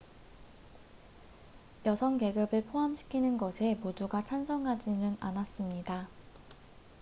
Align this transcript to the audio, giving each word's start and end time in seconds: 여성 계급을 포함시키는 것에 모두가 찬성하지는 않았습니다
여성 1.85 2.17
계급을 2.17 2.63
포함시키는 2.65 3.37
것에 3.37 3.75
모두가 3.75 4.23
찬성하지는 4.23 5.17
않았습니다 5.19 6.07